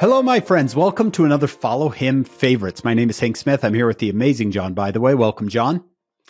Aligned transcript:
Hello, 0.00 0.22
my 0.22 0.40
friends. 0.40 0.74
Welcome 0.74 1.10
to 1.10 1.26
another 1.26 1.46
Follow 1.46 1.90
Him 1.90 2.24
Favorites. 2.24 2.82
My 2.82 2.94
name 2.94 3.10
is 3.10 3.20
Hank 3.20 3.36
Smith. 3.36 3.62
I'm 3.62 3.74
here 3.74 3.86
with 3.86 3.98
the 3.98 4.08
amazing 4.08 4.50
John 4.50 4.74
Bytheway. 4.74 5.14
Welcome, 5.14 5.50
John. 5.50 5.84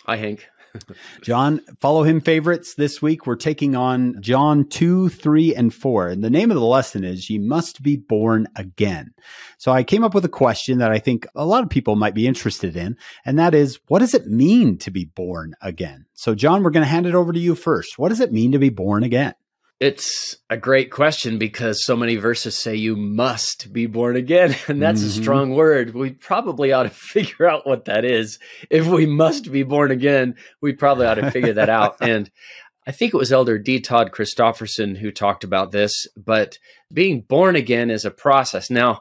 Hi, 0.07 0.17
Hank. 0.17 0.45
John, 1.23 1.61
Follow 1.81 2.03
Him 2.03 2.21
Favorites. 2.21 2.75
This 2.75 3.01
week 3.01 3.29
we're 3.29 3.37
taking 3.37 3.77
on 3.77 4.21
John 4.21 4.69
2, 4.69 5.09
3, 5.11 5.55
and 5.55 5.73
4. 5.73 6.09
And 6.09 6.25
the 6.25 6.31
name 6.31 6.51
of 6.51 6.57
the 6.57 6.67
lesson 6.67 7.05
is 7.05 7.31
You 7.31 7.39
Must 7.39 7.81
Be 7.81 7.95
Born 7.95 8.49
Again. 8.57 9.13
So 9.57 9.71
I 9.71 9.85
came 9.85 10.03
up 10.03 10.15
with 10.15 10.25
a 10.25 10.29
question 10.29 10.79
that 10.79 10.91
I 10.91 10.99
think 10.99 11.25
a 11.37 11.47
lot 11.47 11.63
of 11.63 11.71
people 11.71 11.95
might 11.95 12.15
be 12.15 12.27
interested 12.27 12.75
in. 12.75 12.97
And 13.25 13.39
that 13.39 13.55
is, 13.55 13.79
what 13.87 14.01
does 14.01 14.15
it 14.15 14.27
mean 14.27 14.79
to 14.79 14.91
be 14.91 15.05
born 15.05 15.55
again? 15.63 16.07
So, 16.15 16.35
John, 16.35 16.65
we're 16.65 16.71
going 16.71 16.83
to 16.83 16.91
hand 16.91 17.07
it 17.07 17.15
over 17.15 17.33
to 17.33 17.39
you 17.39 17.55
first. 17.55 18.01
What 18.01 18.09
does 18.09 18.21
it 18.21 18.33
mean 18.33 18.51
to 18.51 18.59
be 18.59 18.71
born 18.71 19.05
again? 19.05 19.35
It's 19.81 20.37
a 20.51 20.59
great 20.59 20.91
question 20.91 21.39
because 21.39 21.83
so 21.83 21.97
many 21.97 22.17
verses 22.17 22.55
say 22.55 22.77
you 22.77 22.97
must 22.97 23.73
be 23.73 23.87
born 23.87 24.15
again. 24.15 24.55
And 24.69 24.81
that's 24.81 25.01
mm-hmm. 25.01 25.21
a 25.21 25.23
strong 25.23 25.55
word. 25.55 25.95
We 25.95 26.11
probably 26.11 26.73
ought 26.73 26.83
to 26.83 26.91
figure 26.95 27.49
out 27.49 27.67
what 27.67 27.87
that 27.87 28.05
is. 28.05 28.39
If 28.69 28.87
we 28.87 29.07
must 29.07 29.51
be 29.51 29.63
born 29.63 29.91
again, 29.91 30.37
we 30.61 30.75
probably 30.75 31.07
ought 31.07 31.15
to 31.15 31.31
figure 31.31 31.55
that 31.55 31.71
out. 31.71 31.97
And 32.01 32.31
I 32.87 32.93
think 32.93 33.15
it 33.15 33.19
was 33.19 33.33
Elder 33.33 33.59
D. 33.59 33.81
Todd 33.81 34.11
Christofferson 34.13 34.99
who 34.99 35.11
talked 35.11 35.45
about 35.45 35.71
this, 35.71 36.07
but 36.17 36.59
being 36.93 37.21
born 37.23 37.57
again 37.57 37.91
is 37.91 38.05
a 38.05 38.11
process. 38.11 38.69
Now, 38.71 39.01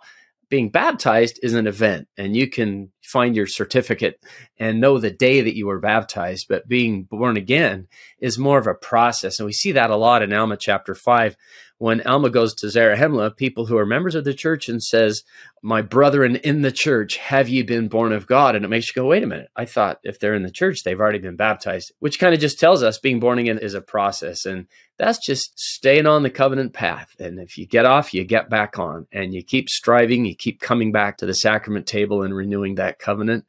being 0.50 0.70
baptized 0.70 1.40
is 1.44 1.54
an 1.54 1.68
event 1.68 2.08
and 2.18 2.36
you 2.36 2.50
can 2.50 2.92
find 3.04 3.36
your 3.36 3.48
certificate 3.48 4.24
and 4.58 4.82
know 4.82 4.98
the 4.98 5.12
day 5.12 5.42
that 5.42 5.56
you 5.56 5.68
were 5.68 5.80
baptized 5.80 6.48
but 6.50 6.68
being 6.68 7.04
born 7.04 7.38
again 7.38 7.88
is 8.20 8.38
more 8.38 8.58
of 8.58 8.68
a 8.68 8.74
process 8.74 9.40
and 9.40 9.46
we 9.46 9.54
see 9.54 9.72
that 9.72 9.92
a 9.92 9.96
lot 9.96 10.22
in 10.22 10.34
alma 10.34 10.58
chapter 10.58 10.96
5 10.96 11.36
when 11.80 12.06
alma 12.08 12.30
goes 12.30 12.54
to 12.54 12.68
zarahemla 12.68 13.36
people 13.36 13.66
who 13.66 13.78
are 13.78 13.86
members 13.86 14.16
of 14.16 14.24
the 14.24 14.34
church 14.34 14.70
and 14.70 14.84
says 14.84 15.24
my 15.62 15.82
brethren 15.82 16.36
in 16.38 16.62
the 16.62 16.72
church 16.72 17.18
have 17.18 17.50
ye 17.50 17.64
been 17.64 17.88
born 17.88 18.14
of 18.14 18.28
god 18.28 18.56
and 18.56 18.64
it 18.64 18.70
makes 18.70 18.88
you 18.88 19.02
go 19.02 19.08
wait 19.08 19.24
a 19.24 19.28
minute 19.28 19.50
i 19.56 19.66
thought 19.66 20.00
if 20.04 20.20
they're 20.20 20.36
in 20.36 20.44
the 20.44 20.52
church 20.52 20.84
they've 20.84 21.00
already 21.00 21.20
been 21.20 21.36
baptized 21.36 21.92
which 22.00 22.20
kind 22.20 22.34
of 22.34 22.40
just 22.40 22.60
tells 22.60 22.84
us 22.84 23.00
being 23.00 23.20
born 23.20 23.40
again 23.40 23.58
is 23.58 23.74
a 23.74 23.82
process 23.82 24.46
and 24.46 24.68
that's 25.00 25.26
just 25.26 25.58
staying 25.58 26.06
on 26.06 26.24
the 26.24 26.30
covenant 26.30 26.74
path. 26.74 27.16
And 27.20 27.40
if 27.40 27.58
you 27.58 27.66
get 27.66 27.86
off, 27.86 28.14
you 28.14 28.26
get 28.26 28.50
back 28.50 28.78
on 28.78 29.08
and 29.14 29.34
you 29.34 29.42
keep 29.42 29.70
striving, 29.70 30.26
you 30.26 30.36
keep 30.36 30.60
coming 30.60 30.92
back 30.92 31.18
to 31.18 31.26
the 31.26 31.34
sacrament 31.34 31.88
table 31.88 32.22
and 32.22 32.36
renewing 32.36 32.76
that 32.76 33.00
covenant. 33.00 33.46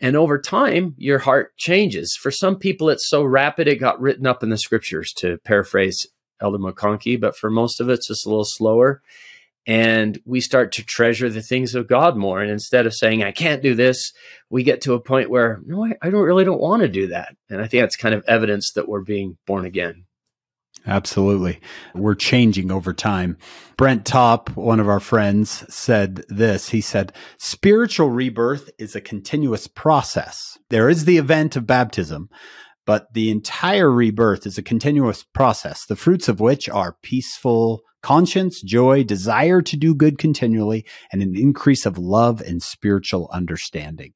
And 0.00 0.16
over 0.16 0.38
time, 0.38 0.96
your 0.98 1.20
heart 1.20 1.56
changes. 1.56 2.18
For 2.20 2.32
some 2.32 2.56
people, 2.56 2.90
it's 2.90 3.08
so 3.08 3.22
rapid, 3.22 3.68
it 3.68 3.76
got 3.76 4.00
written 4.00 4.26
up 4.26 4.42
in 4.42 4.50
the 4.50 4.58
scriptures, 4.58 5.12
to 5.18 5.38
paraphrase 5.38 6.08
Elder 6.40 6.58
McConkie, 6.58 7.20
but 7.20 7.36
for 7.36 7.50
most 7.50 7.80
of 7.80 7.88
it, 7.88 7.94
it's 7.94 8.08
just 8.08 8.26
a 8.26 8.28
little 8.28 8.44
slower. 8.44 9.02
And 9.66 10.18
we 10.24 10.40
start 10.40 10.72
to 10.72 10.82
treasure 10.82 11.28
the 11.28 11.42
things 11.42 11.74
of 11.74 11.86
God 11.86 12.16
more. 12.16 12.40
And 12.40 12.50
instead 12.50 12.86
of 12.86 12.94
saying, 12.94 13.22
I 13.22 13.30
can't 13.30 13.62
do 13.62 13.74
this, 13.74 14.12
we 14.48 14.62
get 14.62 14.80
to 14.82 14.94
a 14.94 15.00
point 15.00 15.30
where, 15.30 15.60
no, 15.66 15.84
I, 15.84 15.92
I 16.00 16.10
don't 16.10 16.24
really 16.24 16.44
don't 16.44 16.60
want 16.60 16.82
to 16.82 16.88
do 16.88 17.08
that. 17.08 17.36
And 17.50 17.60
I 17.60 17.66
think 17.66 17.82
that's 17.82 17.96
kind 17.96 18.14
of 18.14 18.24
evidence 18.26 18.72
that 18.72 18.88
we're 18.88 19.02
being 19.02 19.36
born 19.46 19.66
again. 19.66 20.06
Absolutely. 20.86 21.60
We're 21.94 22.14
changing 22.14 22.72
over 22.72 22.94
time. 22.94 23.36
Brent 23.76 24.06
Top, 24.06 24.48
one 24.56 24.80
of 24.80 24.88
our 24.88 24.98
friends, 24.98 25.62
said 25.72 26.24
this. 26.28 26.70
He 26.70 26.80
said, 26.80 27.12
spiritual 27.36 28.08
rebirth 28.08 28.70
is 28.78 28.96
a 28.96 29.00
continuous 29.00 29.66
process. 29.66 30.58
There 30.70 30.88
is 30.88 31.04
the 31.04 31.18
event 31.18 31.54
of 31.54 31.66
baptism, 31.66 32.30
but 32.90 33.14
the 33.14 33.30
entire 33.30 33.88
rebirth 33.88 34.46
is 34.48 34.58
a 34.58 34.64
continuous 34.64 35.22
process, 35.22 35.86
the 35.86 35.94
fruits 35.94 36.28
of 36.28 36.40
which 36.40 36.68
are 36.68 36.96
peaceful, 37.02 37.82
conscience, 38.02 38.60
joy, 38.62 39.04
desire 39.04 39.62
to 39.62 39.76
do 39.76 39.94
good 39.94 40.18
continually, 40.18 40.84
and 41.12 41.22
an 41.22 41.36
increase 41.36 41.86
of 41.86 41.98
love 41.98 42.40
and 42.40 42.60
spiritual 42.60 43.30
understanding. 43.32 44.12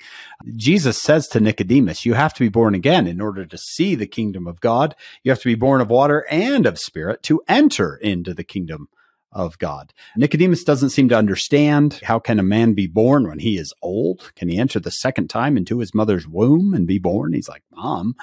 Jesus 0.57 1.01
says 1.01 1.29
to 1.29 1.39
Nicodemus, 1.39 2.05
you 2.05 2.15
have 2.15 2.35
to 2.35 2.41
be 2.41 2.49
born 2.49 2.75
again 2.75 3.07
in 3.07 3.21
order 3.21 3.47
to 3.47 3.57
see 3.57 3.95
the 3.95 4.09
kingdom 4.09 4.49
of 4.49 4.61
God. 4.61 4.97
You 5.23 5.31
have 5.31 5.43
to 5.43 5.49
be 5.49 5.55
born 5.55 5.81
of 5.81 5.89
water 5.89 6.27
and 6.29 6.67
of 6.67 6.81
spirit 6.81 7.23
to 7.23 7.43
enter 7.47 7.95
into 7.95 8.35
the 8.35 8.43
kingdom 8.43 8.89
of 9.35 9.59
God. 9.59 9.93
Nicodemus 10.17 10.65
doesn't 10.65 10.91
seem 10.91 11.09
to 11.11 11.19
understand 11.19 12.01
how 12.05 12.19
can 12.19 12.39
a 12.39 12.43
man 12.43 12.73
be 12.73 12.87
born 12.87 13.29
when 13.29 13.41
he 13.41 13.59
is 13.59 13.75
old? 13.83 14.33
Can 14.37 14.49
he 14.49 14.59
enter 14.59 14.81
the 14.81 14.91
second 14.91 15.29
time 15.29 15.57
into 15.57 15.81
his 15.81 15.95
mother's 15.95 16.27
womb 16.27 16.73
and 16.73 16.87
be 16.87 16.99
born? 16.99 17.33
He's 17.33 17.49
like, 17.49 17.63
"Mom, 17.75 18.15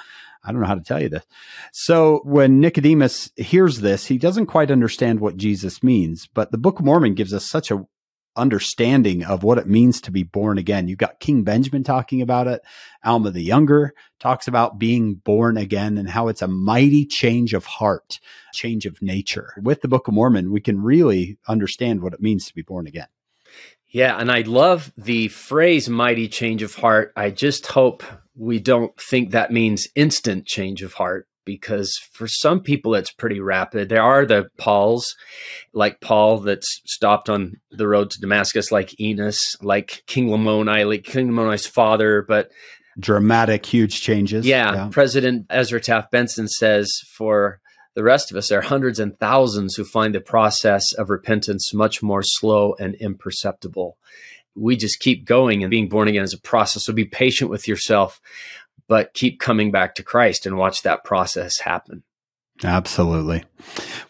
I 0.44 0.50
don't 0.50 0.60
know 0.60 0.66
how 0.66 0.74
to 0.74 0.80
tell 0.80 1.00
you 1.00 1.08
this. 1.08 1.24
So 1.72 2.20
when 2.24 2.60
Nicodemus 2.60 3.30
hears 3.36 3.80
this, 3.80 4.06
he 4.06 4.18
doesn't 4.18 4.46
quite 4.46 4.70
understand 4.70 5.20
what 5.20 5.36
Jesus 5.36 5.82
means, 5.82 6.28
but 6.34 6.50
the 6.50 6.58
Book 6.58 6.80
of 6.80 6.84
Mormon 6.84 7.14
gives 7.14 7.32
us 7.32 7.48
such 7.48 7.70
a 7.70 7.86
understanding 8.36 9.24
of 9.24 9.42
what 9.42 9.58
it 9.58 9.66
means 9.66 10.00
to 10.00 10.10
be 10.10 10.22
born 10.22 10.58
again. 10.58 10.88
You've 10.88 10.98
got 10.98 11.20
King 11.20 11.42
Benjamin 11.42 11.84
talking 11.84 12.22
about 12.22 12.46
it. 12.46 12.62
Alma 13.04 13.30
the 13.30 13.42
Younger 13.42 13.92
talks 14.20 14.48
about 14.48 14.78
being 14.78 15.14
born 15.14 15.56
again 15.56 15.98
and 15.98 16.08
how 16.08 16.28
it's 16.28 16.42
a 16.42 16.48
mighty 16.48 17.04
change 17.04 17.54
of 17.54 17.66
heart, 17.66 18.20
change 18.52 18.86
of 18.86 19.02
nature. 19.02 19.54
With 19.62 19.82
the 19.82 19.88
Book 19.88 20.08
of 20.08 20.14
Mormon, 20.14 20.52
we 20.52 20.60
can 20.60 20.82
really 20.82 21.38
understand 21.46 22.02
what 22.02 22.14
it 22.14 22.20
means 22.20 22.46
to 22.46 22.54
be 22.54 22.62
born 22.62 22.86
again. 22.86 23.08
Yeah, 23.88 24.16
and 24.18 24.32
I 24.32 24.40
love 24.40 24.90
the 24.96 25.28
phrase 25.28 25.88
mighty 25.88 26.26
change 26.26 26.62
of 26.62 26.76
heart. 26.76 27.12
I 27.14 27.30
just 27.30 27.66
hope 27.66 28.02
we 28.34 28.58
don't 28.58 28.98
think 28.98 29.30
that 29.30 29.52
means 29.52 29.88
instant 29.94 30.46
change 30.46 30.82
of 30.82 30.94
heart 30.94 31.28
because 31.44 31.92
for 32.12 32.26
some 32.26 32.60
people 32.60 32.94
it's 32.94 33.12
pretty 33.12 33.40
rapid. 33.40 33.88
There 33.88 34.02
are 34.02 34.26
the 34.26 34.48
Pauls, 34.58 35.14
like 35.72 36.00
Paul 36.00 36.38
that's 36.38 36.80
stopped 36.86 37.28
on 37.28 37.54
the 37.70 37.88
road 37.88 38.10
to 38.10 38.20
Damascus, 38.20 38.72
like 38.72 38.98
Enos, 39.00 39.56
like 39.62 40.02
King 40.06 40.28
Lamoni, 40.28 40.88
like 40.88 41.04
King 41.04 41.30
Lamoni's 41.30 41.66
father, 41.66 42.22
but 42.22 42.50
dramatic, 42.98 43.64
huge 43.66 44.00
changes. 44.00 44.46
Yeah, 44.46 44.74
yeah. 44.74 44.88
President 44.90 45.46
Ezra 45.50 45.80
Taft 45.80 46.10
Benson 46.10 46.48
says 46.48 46.90
for 47.16 47.60
the 47.94 48.02
rest 48.02 48.30
of 48.30 48.36
us, 48.36 48.48
there 48.48 48.58
are 48.58 48.62
hundreds 48.62 48.98
and 48.98 49.18
thousands 49.18 49.74
who 49.74 49.84
find 49.84 50.14
the 50.14 50.20
process 50.20 50.92
of 50.94 51.10
repentance 51.10 51.74
much 51.74 52.02
more 52.02 52.22
slow 52.22 52.74
and 52.78 52.94
imperceptible 52.96 53.96
we 54.54 54.76
just 54.76 55.00
keep 55.00 55.24
going 55.24 55.62
and 55.62 55.70
being 55.70 55.88
born 55.88 56.08
again 56.08 56.24
is 56.24 56.34
a 56.34 56.40
process. 56.40 56.84
So 56.84 56.92
be 56.92 57.04
patient 57.04 57.50
with 57.50 57.66
yourself, 57.66 58.20
but 58.88 59.14
keep 59.14 59.40
coming 59.40 59.70
back 59.70 59.94
to 59.96 60.02
Christ 60.02 60.46
and 60.46 60.56
watch 60.56 60.82
that 60.82 61.04
process 61.04 61.60
happen. 61.60 62.02
Absolutely. 62.64 63.44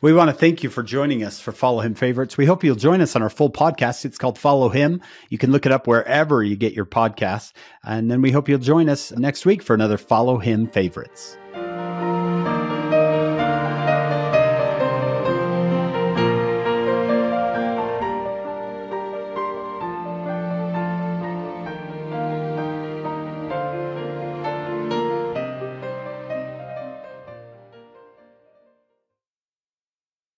We 0.01 0.13
want 0.13 0.29
to 0.29 0.35
thank 0.35 0.63
you 0.63 0.69
for 0.69 0.83
joining 0.83 1.25
us 1.25 1.41
for 1.41 1.53
Follow 1.53 1.81
Him 1.81 1.95
Favorites. 1.95 2.37
We 2.37 2.45
hope 2.45 2.63
you'll 2.63 2.77
join 2.77 3.01
us 3.01 3.17
on 3.17 3.23
our 3.23 3.31
full 3.31 3.51
podcast. 3.51 4.05
It's 4.05 4.19
called 4.19 4.39
Follow 4.39 4.69
Him. 4.69 5.01
You 5.31 5.39
can 5.39 5.53
look 5.53 5.65
it 5.65 5.73
up 5.73 5.87
wherever 5.87 6.43
you 6.43 6.57
get 6.57 6.75
your 6.75 6.85
podcasts. 6.85 7.53
And 7.83 8.11
then 8.11 8.21
we 8.21 8.31
hope 8.31 8.49
you'll 8.49 8.59
join 8.59 8.89
us 8.89 9.11
next 9.13 9.47
week 9.47 9.63
for 9.63 9.75
another 9.75 9.97
Follow 9.97 10.39
Him 10.39 10.67
Favorites. 10.67 11.39